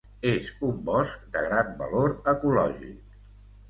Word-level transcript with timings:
És 0.29 0.47
un 0.69 0.79
bosc 0.87 1.29
de 1.37 1.45
gran 1.51 1.71
valor 1.85 2.19
ecològic. 2.37 3.19